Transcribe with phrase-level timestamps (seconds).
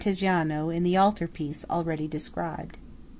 [0.03, 2.79] Tiziano in the altar piece already described.